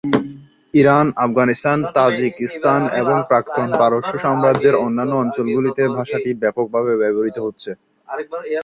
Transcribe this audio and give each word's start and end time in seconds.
Iran, 0.73 1.07
Afghanistan, 1.17 1.79
Tajikistan 1.95 2.81
এবং 3.01 3.17
প্রাক্তন 3.29 3.67
পারস্য 3.79 4.13
সাম্রাজ্যের 4.23 4.75
অন্যান্য 4.85 5.13
অঞ্চলগুলিতে 5.23 5.83
ভাষাটি 5.97 6.29
ব্যাপকভাবে 6.41 6.91
ব্যবহৃত 7.01 7.37
হচ্ছে। 7.45 7.71